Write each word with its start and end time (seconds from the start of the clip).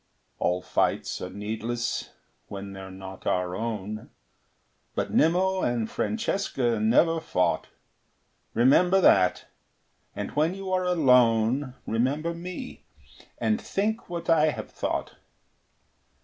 All 0.39 0.63
fights 0.63 1.21
are 1.21 1.29
needless, 1.29 2.09
when 2.47 2.73
they're 2.73 2.89
not 2.89 3.27
our 3.27 3.55
own, 3.55 4.09
But 4.95 5.13
Nimmo 5.13 5.61
and 5.61 5.87
Francesca 5.87 6.79
never 6.79 7.19
fought. 7.19 7.67
Remember 8.55 8.99
that; 8.99 9.45
and 10.15 10.31
when 10.31 10.55
you 10.55 10.71
are 10.71 10.85
alone, 10.85 11.75
Remember 11.85 12.33
me 12.33 12.83
and 13.37 13.61
think 13.61 14.09
what 14.09 14.27
I 14.27 14.47
have 14.49 14.71
thought. 14.71 15.17